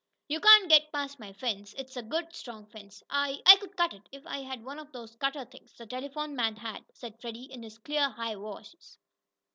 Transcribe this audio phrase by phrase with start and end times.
[0.27, 1.75] "You can't get past my fence.
[1.77, 4.91] It's a good strong fence." "I I could cut it, if I had one of
[4.91, 8.97] those cutter things, the telephone man had," said Freddie, in his clear, high voice.